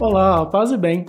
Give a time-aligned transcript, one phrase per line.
[0.00, 1.04] Olá, paz e bem.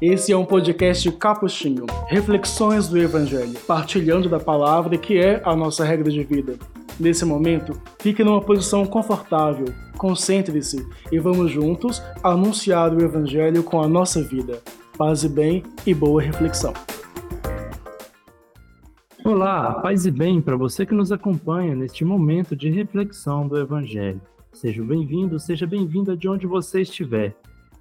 [0.00, 5.84] Esse é um podcast capuchinho, reflexões do Evangelho, partilhando da palavra que é a nossa
[5.84, 6.56] regra de vida.
[7.00, 9.66] Nesse momento, fique numa posição confortável,
[9.98, 14.62] concentre-se e vamos juntos anunciar o Evangelho com a nossa vida.
[14.96, 16.72] Paz e bem e boa reflexão.
[19.24, 24.20] Olá, paz e bem para você que nos acompanha neste momento de reflexão do Evangelho.
[24.52, 27.34] Seja bem-vindo, seja bem-vinda de onde você estiver.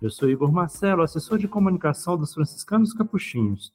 [0.06, 3.74] Eu sou Igor Marcelo, assessor de comunicação dos franciscanos capuchinhos.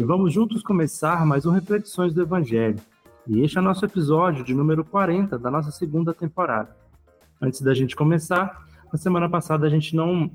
[0.00, 2.80] E vamos juntos começar mais um Reflexões do Evangelho.
[3.24, 6.76] E este é o nosso episódio de número 40 da nossa segunda temporada.
[7.40, 10.28] Antes da gente começar, na semana passada a gente não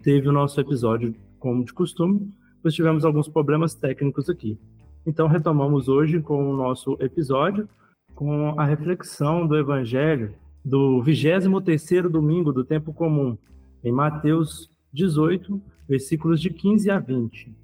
[0.00, 2.30] teve o nosso episódio como de costume,
[2.62, 4.56] pois tivemos alguns problemas técnicos aqui.
[5.04, 7.68] Então retomamos hoje com o nosso episódio
[8.14, 13.36] com a reflexão do Evangelho do 23º domingo do tempo comum,
[13.86, 17.54] em Mateus 18, versículos de 15 a 20.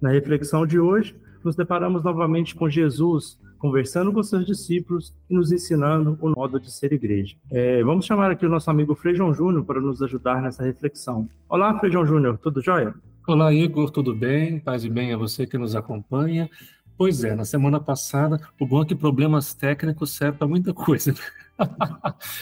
[0.00, 1.14] Na reflexão de hoje,
[1.44, 6.72] nos deparamos novamente com Jesus conversando com seus discípulos e nos ensinando o modo de
[6.72, 7.36] ser igreja.
[7.50, 11.28] É, vamos chamar aqui o nosso amigo Frejão Júnior para nos ajudar nessa reflexão.
[11.48, 12.92] Olá, Frejão Júnior, tudo jóia?
[13.28, 14.58] Olá, Igor, tudo bem?
[14.58, 16.50] Paz e bem a você que nos acompanha.
[16.96, 21.14] Pois é, na semana passada, o bom é que problemas técnicos servem para muita coisa.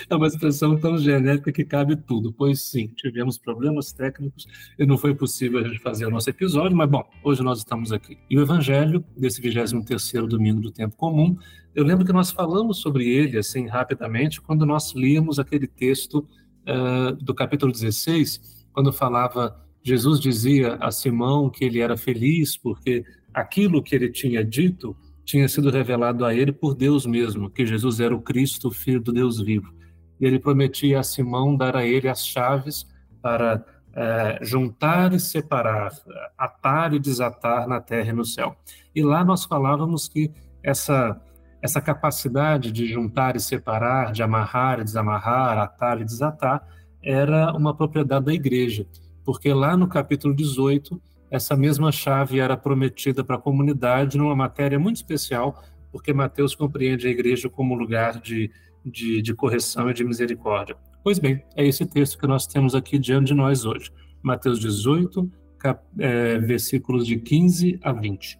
[0.08, 2.32] É uma expressão tão genérica que cabe tudo.
[2.32, 4.46] Pois sim, tivemos problemas técnicos
[4.78, 7.92] e não foi possível a gente fazer o nosso episódio, mas bom, hoje nós estamos
[7.92, 8.18] aqui.
[8.28, 11.36] E o Evangelho, desse 23º domingo do tempo comum,
[11.74, 16.26] eu lembro que nós falamos sobre ele, assim, rapidamente, quando nós líamos aquele texto
[16.66, 23.04] uh, do capítulo 16, quando falava, Jesus dizia a Simão que ele era feliz porque
[23.32, 24.96] aquilo que ele tinha dito
[25.30, 29.12] tinha sido revelado a ele por Deus mesmo, que Jesus era o Cristo, filho do
[29.12, 29.72] Deus vivo.
[30.20, 32.84] E ele prometia a Simão dar a ele as chaves
[33.22, 33.64] para
[33.94, 35.92] é, juntar e separar,
[36.36, 38.56] atar e desatar na terra e no céu.
[38.92, 40.32] E lá nós falávamos que
[40.64, 41.20] essa
[41.62, 46.66] essa capacidade de juntar e separar, de amarrar e desamarrar, atar e desatar,
[47.02, 48.86] era uma propriedade da igreja,
[49.26, 50.98] porque lá no capítulo 18
[51.30, 57.06] essa mesma chave era prometida para a comunidade numa matéria muito especial, porque Mateus compreende
[57.06, 58.50] a igreja como lugar de,
[58.84, 60.76] de, de correção e de misericórdia.
[61.02, 63.90] Pois bem, é esse texto que nós temos aqui diante de nós hoje.
[64.22, 68.38] Mateus 18, cap, é, versículos de 15 a 20.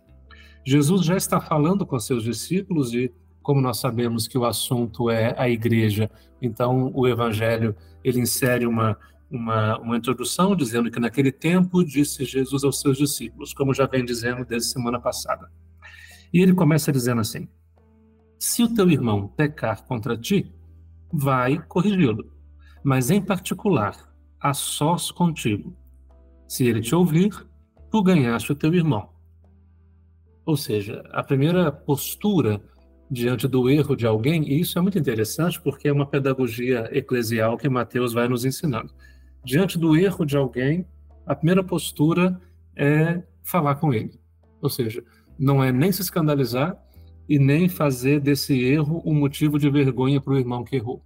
[0.67, 3.13] Jesus já está falando com seus discípulos e,
[3.43, 6.11] como nós sabemos que o assunto é a igreja,
[6.43, 7.75] então o evangelho
[8.05, 8.97] ele insere uma
[9.31, 14.05] uma, uma introdução dizendo que naquele tempo disse Jesus aos seus discípulos, como já vem
[14.05, 15.51] dizendo desde semana passada.
[16.33, 17.49] E ele começa dizendo assim:
[18.39, 20.53] Se o teu irmão pecar contra ti,
[21.13, 22.33] vai corrigi-lo,
[22.83, 25.77] mas em particular, a sós contigo.
[26.49, 27.31] Se ele te ouvir,
[27.91, 29.11] tu ganhaste o teu irmão.
[30.45, 32.61] Ou seja, a primeira postura
[33.09, 37.57] diante do erro de alguém, e isso é muito interessante porque é uma pedagogia eclesial
[37.57, 38.93] que Mateus vai nos ensinando
[39.45, 40.87] diante do erro de alguém,
[41.27, 42.41] a primeira postura
[42.77, 44.19] é falar com ele.
[44.61, 45.03] Ou seja,
[45.39, 46.77] não é nem se escandalizar
[47.29, 51.03] e nem fazer desse erro um motivo de vergonha para o irmão que errou.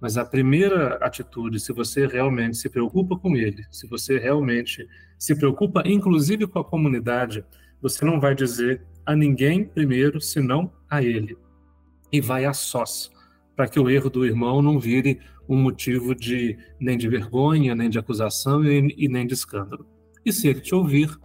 [0.00, 4.86] Mas a primeira atitude, se você realmente se preocupa com ele, se você realmente
[5.18, 7.44] se preocupa, inclusive com a comunidade,
[7.80, 11.36] você não vai dizer a ninguém primeiro, senão a ele.
[12.12, 13.10] E vai a sós,
[13.56, 15.18] para que o erro do irmão não vire
[15.48, 19.86] um motivo de nem de vergonha, nem de acusação e, e nem de escândalo.
[20.24, 21.16] E se ele te ouvir,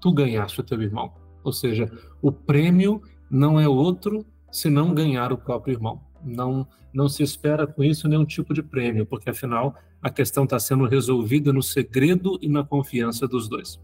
[0.00, 1.12] tu ganhaste o teu irmão.
[1.42, 1.90] Ou seja,
[2.20, 6.00] o prêmio não é outro senão ganhar o próprio irmão.
[6.22, 10.58] Não, não se espera com isso nenhum tipo de prêmio, porque afinal a questão está
[10.58, 13.80] sendo resolvida no segredo e na confiança dos dois.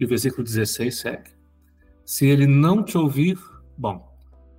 [0.00, 1.30] E o versículo 16 segue.
[2.04, 3.38] Se ele não te ouvir,
[3.76, 4.08] bom,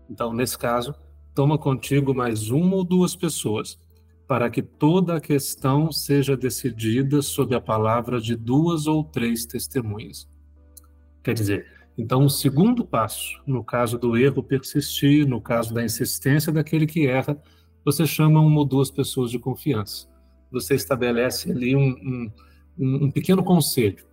[0.10, 0.94] então nesse caso,
[1.38, 3.80] toma contigo mais uma ou duas pessoas
[4.28, 10.28] para que toda a questão seja decidida sob a palavra de duas ou três testemunhas.
[11.24, 16.52] Quer dizer, então, o segundo passo, no caso do erro persistir, no caso da insistência
[16.52, 17.40] daquele que erra,
[17.86, 20.08] você chama uma ou duas pessoas de confiança.
[20.52, 22.32] Você estabelece ali um,
[22.80, 24.04] um, um pequeno conselho,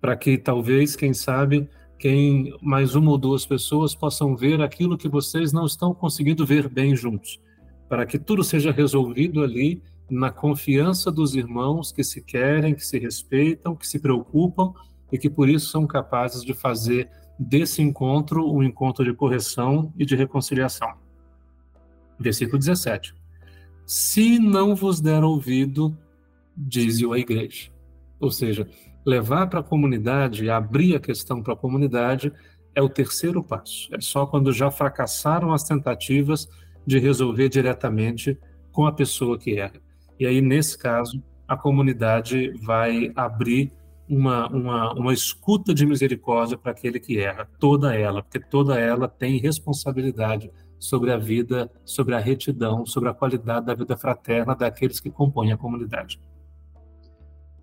[0.00, 1.68] para que talvez, quem sabe,
[2.02, 6.68] quem mais uma ou duas pessoas possam ver aquilo que vocês não estão conseguindo ver
[6.68, 7.40] bem juntos
[7.88, 12.98] para que tudo seja resolvido ali na confiança dos irmãos que se querem, que se
[12.98, 14.72] respeitam, que se preocupam
[15.12, 17.08] e que por isso são capazes de fazer
[17.38, 20.94] desse encontro um encontro de correção e de reconciliação.
[22.18, 23.14] Versículo 17.
[23.86, 25.96] Se não vos der ouvido,
[26.56, 27.70] diz-o a igreja.
[28.18, 28.68] Ou seja,
[29.04, 32.32] levar para a comunidade, abrir a questão para a comunidade,
[32.74, 33.88] é o terceiro passo.
[33.94, 36.48] É só quando já fracassaram as tentativas
[36.86, 38.38] de resolver diretamente
[38.70, 39.80] com a pessoa que erra.
[40.18, 43.72] E aí, nesse caso, a comunidade vai abrir
[44.08, 49.08] uma, uma, uma escuta de misericórdia para aquele que erra, toda ela, porque toda ela
[49.08, 54.98] tem responsabilidade sobre a vida, sobre a retidão, sobre a qualidade da vida fraterna daqueles
[54.98, 56.20] que compõem a comunidade.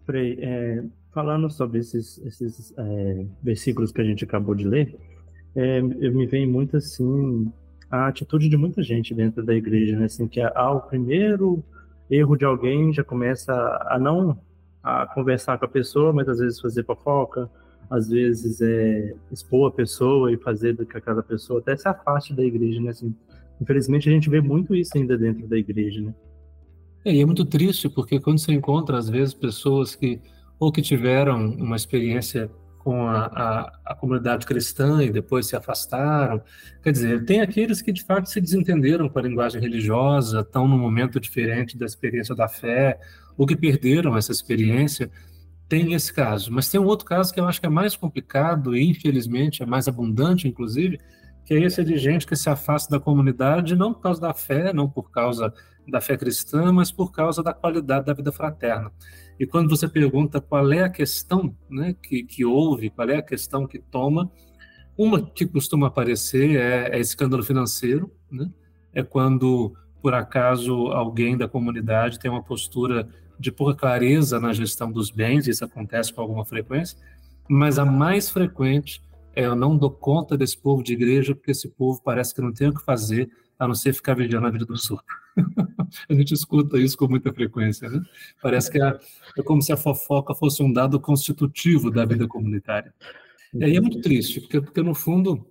[0.06, 4.95] Frei, é, falando sobre esses, esses é, versículos que a gente acabou de ler,
[5.56, 7.51] é, eu me vem muito assim
[7.89, 10.06] a atitude de muita gente dentro da igreja, né?
[10.06, 11.63] Assim, que ao primeiro
[12.09, 13.53] erro de alguém já começa
[13.88, 14.38] a não
[14.83, 17.50] a conversar com a pessoa, mas às vezes fazer fofoca,
[17.89, 22.44] às vezes é expor a pessoa e fazer que aquela pessoa até se afaste da
[22.44, 22.91] igreja, né?
[22.91, 23.13] Assim,
[23.59, 26.13] infelizmente a gente vê muito isso ainda dentro da igreja, né?
[27.03, 30.21] É, e é muito triste porque quando você encontra às vezes pessoas que
[30.59, 36.41] ou que tiveram uma experiência com a, a, a, comunidade cristã e depois se afastaram.
[36.81, 40.77] Quer dizer, tem aqueles que de fato se desentenderam com a linguagem religiosa, estão num
[40.77, 43.00] momento diferente da experiência da fé,
[43.38, 45.11] ou que perderam essa experiência.
[45.67, 46.51] Tem esse caso.
[46.51, 49.65] Mas tem um outro caso que eu acho que é mais complicado e, infelizmente, é
[49.65, 51.00] mais abundante, inclusive,
[51.50, 54.72] que é esse de gente que se afasta da comunidade não por causa da fé,
[54.72, 55.51] não por causa
[55.88, 58.92] da fé cristã, mas por causa da qualidade da vida fraterna.
[59.40, 63.24] E quando você pergunta qual é a questão né, que, que houve, qual é a
[63.24, 64.31] questão que toma,
[64.96, 68.48] uma que costuma aparecer é, é escândalo financeiro, né?
[68.94, 69.74] é quando,
[70.04, 73.10] por acaso, alguém da comunidade tem uma postura
[73.40, 76.96] de pouca clareza na gestão dos bens, isso acontece com alguma frequência,
[77.50, 79.01] mas a mais frequente
[79.35, 82.69] eu não dou conta desse povo de igreja porque esse povo parece que não tem
[82.69, 83.29] o que fazer
[83.59, 85.07] a não ser ficar vigiando a vida dos outros.
[86.09, 88.01] a gente escuta isso com muita frequência, né?
[88.41, 88.97] Parece que é,
[89.37, 92.93] é, como se a fofoca fosse um dado constitutivo da vida comunitária.
[93.53, 95.45] E aí é muito triste, porque, porque no fundo,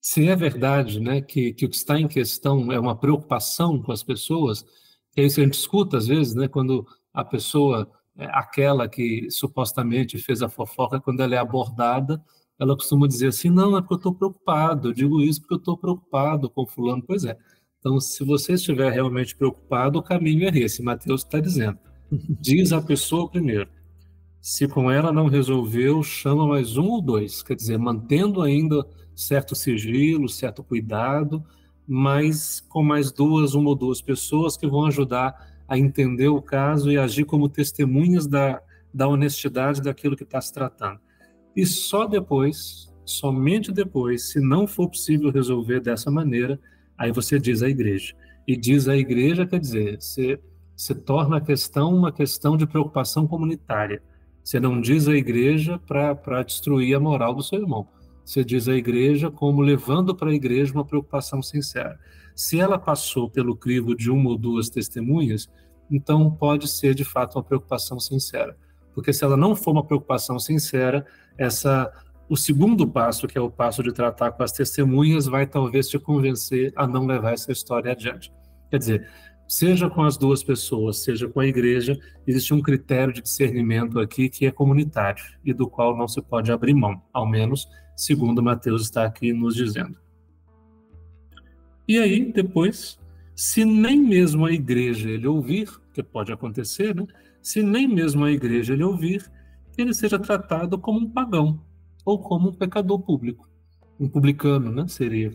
[0.00, 3.90] se é verdade né, que, que o que está em questão é uma preocupação com
[3.90, 4.64] as pessoas,
[5.16, 9.28] é isso que a gente escuta às vezes, né, quando a pessoa, é, aquela que
[9.30, 12.22] supostamente fez a fofoca, quando ela é abordada,
[12.58, 15.58] ela costuma dizer assim: não, é porque eu estou preocupado, eu digo isso porque eu
[15.58, 17.02] estou preocupado com Fulano.
[17.06, 17.36] Pois é.
[17.78, 21.78] Então, se você estiver realmente preocupado, o caminho é esse, Mateus está dizendo.
[22.40, 23.68] Diz a pessoa primeiro.
[24.40, 27.42] Se com ela não resolveu, chama mais um ou dois.
[27.42, 31.44] Quer dizer, mantendo ainda certo sigilo, certo cuidado,
[31.86, 36.90] mas com mais duas, uma ou duas pessoas que vão ajudar a entender o caso
[36.90, 38.62] e agir como testemunhas da,
[38.92, 41.00] da honestidade daquilo que está se tratando.
[41.56, 46.58] E só depois, somente depois, se não for possível resolver dessa maneira,
[46.98, 48.14] aí você diz à igreja.
[48.46, 50.40] E diz à igreja quer dizer, você,
[50.76, 54.02] você torna a questão uma questão de preocupação comunitária.
[54.42, 57.88] Você não diz à igreja para destruir a moral do seu irmão.
[58.24, 61.98] Você diz à igreja como levando para a igreja uma preocupação sincera.
[62.34, 65.48] Se ela passou pelo crivo de uma ou duas testemunhas,
[65.90, 68.56] então pode ser de fato uma preocupação sincera.
[68.94, 71.04] Porque se ela não for uma preocupação sincera,
[71.36, 71.92] essa
[72.28, 75.98] o segundo passo, que é o passo de tratar com as testemunhas, vai talvez te
[75.98, 78.32] convencer a não levar essa história adiante.
[78.70, 79.08] Quer dizer,
[79.46, 84.30] seja com as duas pessoas, seja com a igreja, existe um critério de discernimento aqui
[84.30, 88.82] que é comunitário e do qual não se pode abrir mão, ao menos segundo Mateus
[88.82, 89.98] está aqui nos dizendo.
[91.86, 92.98] E aí, depois,
[93.36, 97.06] se nem mesmo a igreja ele ouvir, que pode acontecer, né?
[97.44, 99.30] Se nem mesmo a igreja ele ouvir,
[99.76, 101.60] ele seja tratado como um pagão
[102.02, 103.46] ou como um pecador público.
[104.00, 104.88] Um publicano, né?
[104.88, 105.30] Seria.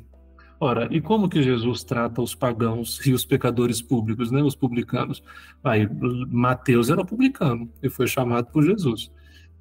[0.60, 4.42] Ora, e como que Jesus trata os pagãos e os pecadores públicos, né?
[4.42, 5.22] Os publicanos?
[5.64, 5.88] Aí,
[6.32, 9.12] Mateus era publicano e foi chamado por Jesus.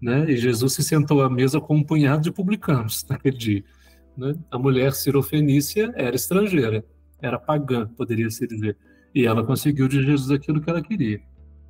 [0.00, 0.30] Né?
[0.30, 3.64] E Jesus se sentou à mesa com um punhado de publicanos naquele dia.
[4.16, 4.34] Né?
[4.50, 6.82] A mulher sirofenícia era estrangeira,
[7.20, 8.74] era pagã, poderia se dizer.
[9.14, 11.20] E ela conseguiu de Jesus aquilo que ela queria.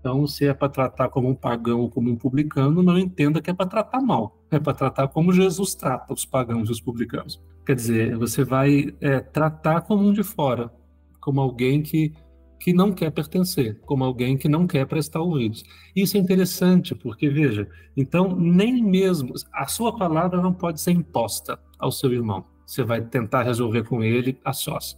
[0.00, 3.50] Então, se é para tratar como um pagão ou como um publicano, não entenda que
[3.50, 4.38] é para tratar mal.
[4.50, 7.42] É para tratar como Jesus trata os pagãos e os publicanos.
[7.66, 10.72] Quer dizer, você vai é, tratar como um de fora,
[11.20, 12.14] como alguém que,
[12.60, 15.64] que não quer pertencer, como alguém que não quer prestar ouvidos.
[15.94, 21.58] Isso é interessante, porque, veja, então, nem mesmo a sua palavra não pode ser imposta
[21.78, 22.46] ao seu irmão.
[22.64, 24.96] Você vai tentar resolver com ele a sós.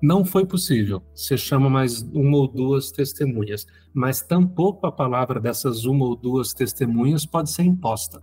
[0.00, 1.02] Não foi possível.
[1.12, 6.54] Você chama mais uma ou duas testemunhas, mas tampouco a palavra dessas uma ou duas
[6.54, 8.22] testemunhas pode ser imposta.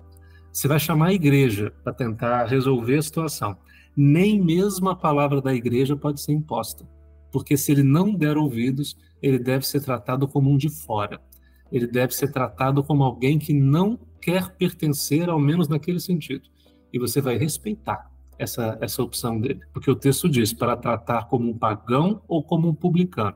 [0.53, 3.57] Você vai chamar a igreja para tentar resolver a situação.
[3.95, 6.87] Nem mesmo a palavra da igreja pode ser imposta,
[7.29, 11.19] porque se ele não der ouvidos, ele deve ser tratado como um de fora.
[11.71, 16.47] ele deve ser tratado como alguém que não quer pertencer, ao menos naquele sentido.
[16.93, 21.49] E você vai respeitar essa, essa opção dele, porque o texto diz para tratar como
[21.49, 23.35] um pagão ou como um publicano.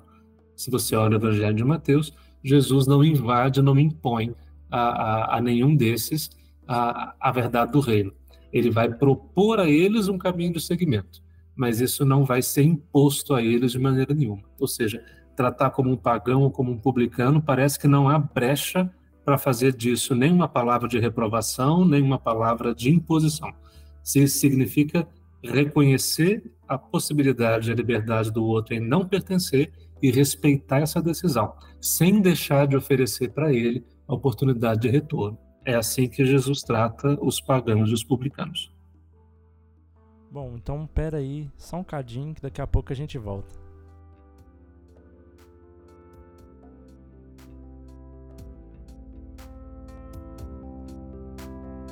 [0.55, 2.13] Se você olha o Evangelho de Mateus,
[2.43, 4.35] Jesus não invade, não impõe
[4.69, 6.29] a, a, a nenhum desses
[6.67, 8.13] a, a verdade do reino.
[8.51, 11.21] Ele vai propor a eles um caminho de seguimento,
[11.55, 14.43] mas isso não vai ser imposto a eles de maneira nenhuma.
[14.59, 15.03] Ou seja,
[15.35, 18.91] tratar como um pagão ou como um publicano parece que não há brecha
[19.23, 23.53] para fazer disso nenhuma palavra de reprovação, nenhuma palavra de imposição.
[24.03, 25.07] Se isso significa
[25.43, 32.21] reconhecer a possibilidade, a liberdade do outro em não pertencer e respeitar essa decisão, sem
[32.21, 35.37] deixar de oferecer para ele a oportunidade de retorno.
[35.65, 38.71] É assim que Jesus trata os pagãos e os publicanos.
[40.31, 43.57] Bom, então pera aí, só um cadinho que daqui a pouco a gente volta.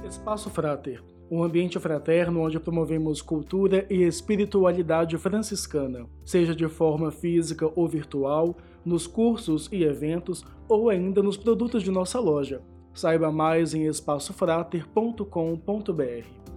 [0.07, 7.69] Espaço Frater, um ambiente fraterno onde promovemos cultura e espiritualidade franciscana, seja de forma física
[7.75, 8.55] ou virtual,
[8.85, 12.61] nos cursos e eventos ou ainda nos produtos de nossa loja.
[12.93, 16.56] Saiba mais em espaçofrater.com.br.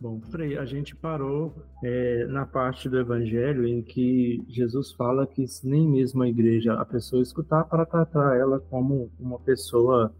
[0.00, 1.52] Bom, Frei, a gente parou
[1.82, 6.84] é, na parte do Evangelho em que Jesus fala que nem mesmo a igreja, a
[6.84, 10.14] pessoa escutar para tratar ela como uma pessoa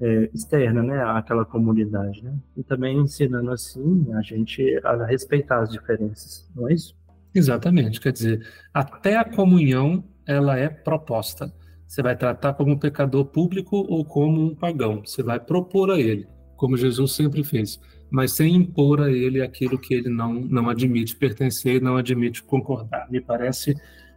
[0.00, 2.32] é, externa, né, àquela comunidade, né?
[2.56, 6.94] E também ensinando assim a gente a respeitar as diferenças, não é isso?
[7.34, 11.52] Exatamente, quer dizer, até a comunhão ela é proposta.
[11.88, 15.02] Você vai tratar como um pecador público ou como um pagão.
[15.04, 16.26] Você vai propor a ele,
[16.56, 17.80] como Jesus sempre fez
[18.14, 23.10] mas sem impor a ele aquilo que ele não, não admite pertencer, não admite concordar.
[23.10, 23.74] Me parece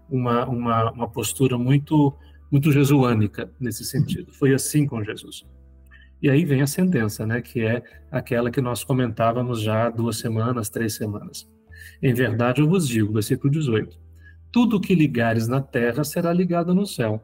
[0.08, 2.16] uma, uma, uma postura muito,
[2.52, 4.32] muito jesuânica nesse sentido.
[4.32, 5.48] Foi assim com Jesus.
[6.22, 10.20] E aí vem a sentença, né, que é aquela que nós comentávamos já há duas
[10.20, 11.50] semanas, três semanas.
[12.00, 14.00] Em verdade eu vos digo, versículo 18:
[14.52, 17.20] tudo que ligares na terra será ligado no céu,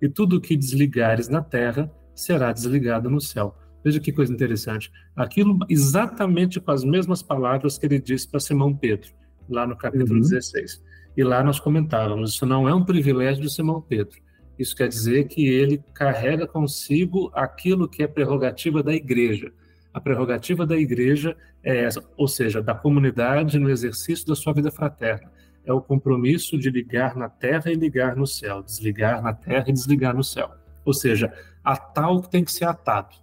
[0.00, 3.56] e tudo que desligares na terra será desligado no céu.
[3.88, 4.92] Veja que coisa interessante.
[5.16, 9.08] Aquilo exatamente com as mesmas palavras que ele disse para Simão Pedro,
[9.48, 10.20] lá no capítulo uhum.
[10.20, 10.84] 16.
[11.16, 14.18] E lá nós comentávamos: isso não é um privilégio de Simão Pedro.
[14.58, 19.54] Isso quer dizer que ele carrega consigo aquilo que é prerrogativa da igreja.
[19.94, 24.70] A prerrogativa da igreja é essa, ou seja, da comunidade no exercício da sua vida
[24.70, 25.32] fraterna.
[25.64, 29.72] É o compromisso de ligar na terra e ligar no céu, desligar na terra e
[29.72, 30.50] desligar no céu.
[30.84, 31.32] Ou seja,
[31.64, 33.16] atar o que tem que ser atado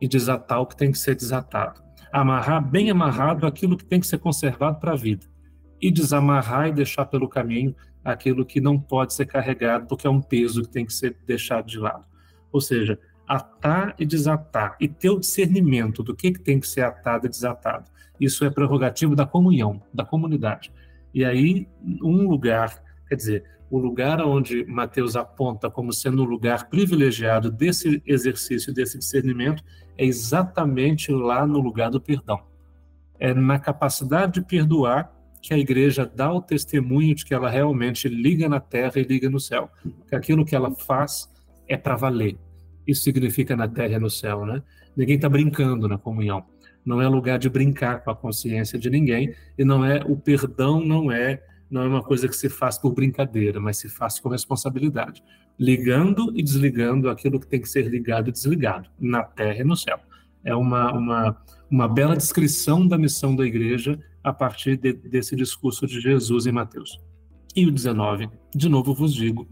[0.00, 1.82] e desatar o que tem que ser desatado.
[2.12, 5.26] Amarrar bem amarrado aquilo que tem que ser conservado para a vida.
[5.80, 7.74] E desamarrar e deixar pelo caminho
[8.04, 11.66] aquilo que não pode ser carregado, porque é um peso que tem que ser deixado
[11.66, 12.04] de lado.
[12.52, 16.82] Ou seja, atar e desatar, e ter o discernimento do que, que tem que ser
[16.82, 17.90] atado e desatado.
[18.20, 20.72] Isso é prerrogativo da comunhão, da comunidade.
[21.12, 21.68] E aí,
[22.02, 28.02] um lugar, quer dizer, o lugar onde Mateus aponta como sendo o lugar privilegiado desse
[28.06, 29.64] exercício, desse discernimento,
[29.96, 32.40] é exatamente lá no lugar do perdão.
[33.18, 38.08] É na capacidade de perdoar que a igreja dá o testemunho de que ela realmente
[38.08, 39.70] liga na terra e liga no céu.
[40.08, 41.30] Que aquilo que ela faz
[41.68, 42.38] é para valer.
[42.86, 44.62] Isso significa na terra e no céu, né?
[44.96, 46.44] Ninguém está brincando na comunhão.
[46.84, 50.80] Não é lugar de brincar com a consciência de ninguém e não é o perdão
[50.80, 54.28] não é não é uma coisa que se faz por brincadeira, mas se faz com
[54.28, 55.24] responsabilidade,
[55.58, 59.76] ligando e desligando aquilo que tem que ser ligado e desligado, na terra e no
[59.76, 59.98] céu.
[60.44, 65.86] É uma, uma, uma bela descrição da missão da igreja a partir de, desse discurso
[65.86, 67.00] de Jesus em Mateus.
[67.54, 69.48] E o 19, de novo vos digo: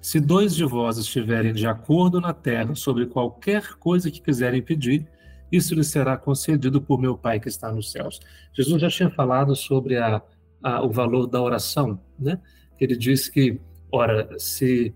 [0.00, 5.06] se dois de vós estiverem de acordo na terra sobre qualquer coisa que quiserem pedir,
[5.52, 8.18] isso lhes será concedido por meu Pai que está nos céus.
[8.52, 10.20] Jesus já tinha falado sobre a
[10.64, 12.40] a, o valor da oração, né?
[12.80, 13.60] Ele diz que,
[13.92, 14.94] ora, se,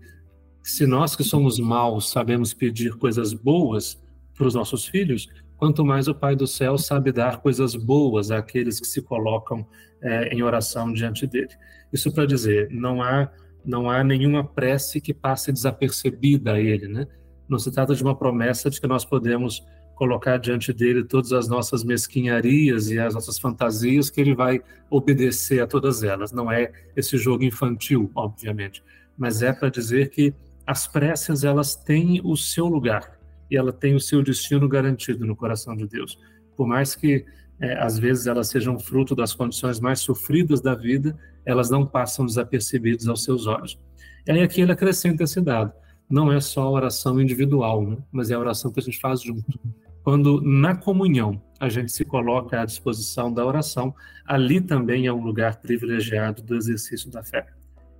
[0.61, 3.99] se nós que somos maus sabemos pedir coisas boas
[4.35, 8.79] para os nossos filhos, quanto mais o Pai do céu sabe dar coisas boas àqueles
[8.79, 9.67] que se colocam
[10.01, 11.49] é, em oração diante dele.
[11.91, 13.29] Isso para dizer, não há
[13.65, 17.05] não há nenhuma prece que passe desapercebida a ele, né?
[17.47, 19.61] Não se trata de uma promessa de que nós podemos
[19.95, 25.61] colocar diante dele todas as nossas mesquinharias e as nossas fantasias, que ele vai obedecer
[25.61, 26.31] a todas elas.
[26.31, 28.81] Não é esse jogo infantil, obviamente,
[29.17, 30.33] mas é para dizer que
[30.69, 35.35] as preces elas têm o seu lugar e ela tem o seu destino garantido no
[35.35, 36.19] coração de Deus.
[36.55, 37.25] Por mais que
[37.59, 42.23] é, às vezes elas sejam fruto das condições mais sofridas da vida, elas não passam
[42.23, 43.79] desapercebidas aos seus olhos.
[44.27, 45.73] E aí aqui ele acrescenta esse dado.
[46.07, 47.97] Não é só a oração individual, né?
[48.11, 49.59] mas é a oração que a gente faz junto.
[50.03, 53.91] Quando na comunhão a gente se coloca à disposição da oração,
[54.23, 57.47] ali também é um lugar privilegiado do exercício da fé.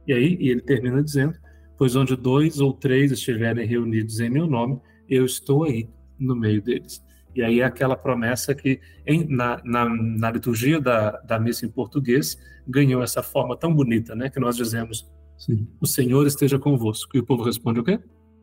[0.06, 1.34] E aí e ele termina dizendo:
[1.80, 6.62] Pois onde dois ou três estiverem reunidos em meu nome, eu estou aí no meio
[6.62, 7.02] deles.
[7.34, 11.70] E aí é aquela promessa que em, na, na, na, liturgia da, da missa em
[11.70, 14.30] português ganhou essa forma tão bonita, né?
[14.30, 15.66] Que nós dizemos, Sim.
[15.80, 17.16] o Senhor esteja convosco.
[17.16, 17.98] E o povo responde o quê?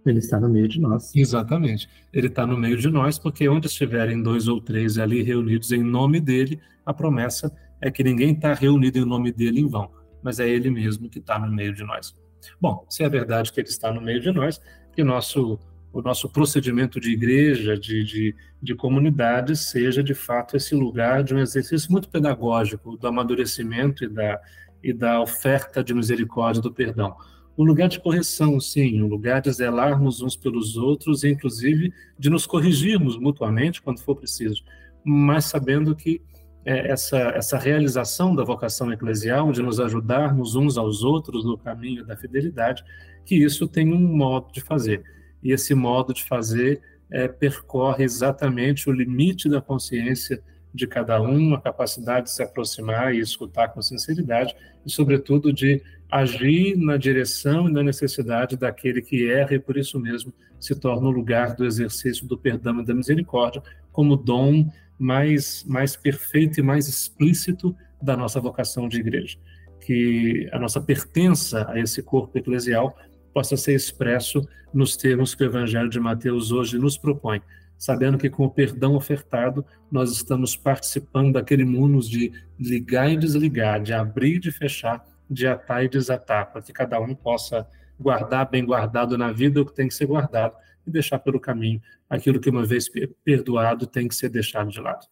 [0.06, 1.14] Ele está no meio de nós.
[1.14, 1.88] Exatamente.
[2.14, 5.82] Ele está no meio de nós, porque onde estiverem dois ou três ali reunidos em
[5.82, 7.52] nome dele, a promessa
[7.82, 9.90] é que ninguém está reunido em nome dele em vão,
[10.26, 12.12] mas é ele mesmo que está no meio de nós.
[12.60, 14.60] Bom, se é verdade que ele está no meio de nós,
[14.92, 15.56] que nosso
[15.92, 21.32] o nosso procedimento de igreja, de, de, de comunidade, seja de fato esse lugar de
[21.32, 24.38] um exercício muito pedagógico do amadurecimento e da,
[24.82, 27.16] e da oferta de misericórdia do perdão.
[27.56, 32.28] Um lugar de correção, sim, um lugar de zelarmos uns pelos outros, e inclusive de
[32.28, 34.62] nos corrigirmos mutuamente quando for preciso,
[35.02, 36.20] mas sabendo que
[36.66, 42.04] é, essa, essa realização da vocação eclesial, de nos ajudarmos uns aos outros no caminho
[42.04, 42.84] da fidelidade,
[43.24, 45.04] que isso tem um modo de fazer.
[45.40, 50.42] E esse modo de fazer é, percorre exatamente o limite da consciência
[50.74, 54.54] de cada um, a capacidade de se aproximar e escutar com sinceridade,
[54.84, 55.80] e, sobretudo, de
[56.10, 61.06] agir na direção e na necessidade daquele que erra e, por isso mesmo, se torna
[61.06, 64.68] o lugar do exercício do perdão e da misericórdia como dom
[64.98, 69.38] mais, mais perfeito e mais explícito da nossa vocação de igreja.
[69.80, 72.96] Que a nossa pertença a esse corpo eclesial
[73.32, 77.40] possa ser expresso nos termos que o Evangelho de Mateus hoje nos propõe,
[77.78, 83.82] sabendo que com o perdão ofertado nós estamos participando daquele mundo de ligar e desligar,
[83.82, 87.66] de abrir e de fechar, de atar e desatar, para que cada um possa
[87.98, 90.54] guardar bem guardado na vida o que tem que ser guardado
[90.86, 92.88] e deixar pelo caminho aquilo que uma vez
[93.24, 95.06] perdoado tem que ser deixado de lado.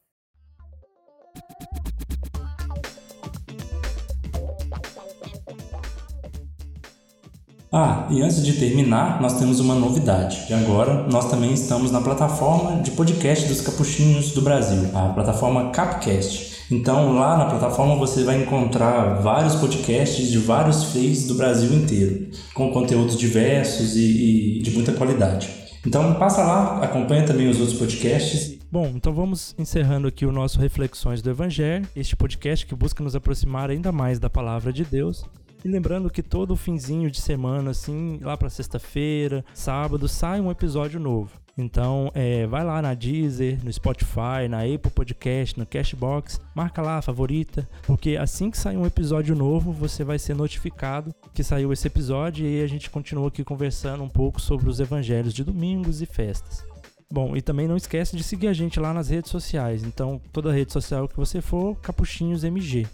[7.76, 10.46] Ah, e antes de terminar, nós temos uma novidade.
[10.46, 15.70] De agora, nós também estamos na plataforma de podcast dos capuchinhos do Brasil, a plataforma
[15.70, 16.54] Capcast.
[16.70, 22.30] Então, lá na plataforma você vai encontrar vários podcasts de vários freios do Brasil inteiro,
[22.54, 25.63] com conteúdos diversos e, e de muita qualidade.
[25.86, 28.58] Então, passa lá, acompanha também os outros podcasts.
[28.70, 33.14] Bom, então vamos encerrando aqui o nosso Reflexões do Evangelho, este podcast que busca nos
[33.14, 35.24] aproximar ainda mais da palavra de Deus
[35.64, 41.00] e lembrando que todo finzinho de semana, assim, lá para sexta-feira, sábado, sai um episódio
[41.00, 41.43] novo.
[41.56, 46.98] Então, é, vai lá na Deezer, no Spotify, na Apple Podcast, no Cashbox, marca lá
[46.98, 51.72] a favorita, porque assim que sair um episódio novo, você vai ser notificado que saiu
[51.72, 56.02] esse episódio e a gente continua aqui conversando um pouco sobre os evangelhos de domingos
[56.02, 56.64] e festas.
[57.10, 59.84] Bom, e também não esquece de seguir a gente lá nas redes sociais.
[59.84, 62.86] Então, toda rede social que você for, Capuchinhos MG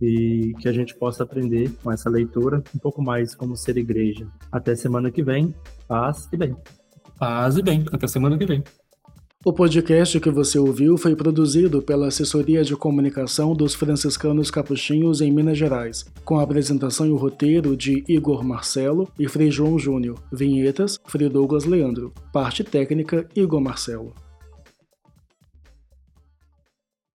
[0.00, 4.26] e que a gente possa aprender com essa leitura um pouco mais como ser igreja.
[4.52, 5.54] Até semana que vem.
[5.88, 6.56] Paz e bem.
[7.18, 7.84] Paz e bem.
[7.92, 8.62] Até semana que vem.
[9.44, 15.30] O podcast que você ouviu foi produzido pela Assessoria de Comunicação dos Franciscanos Capuchinhos em
[15.30, 20.18] Minas Gerais, com a apresentação e o roteiro de Igor Marcelo e Frei João Júnior.
[20.32, 22.12] Vinhetas, Frei Douglas Leandro.
[22.32, 24.12] Parte técnica, Igor Marcelo.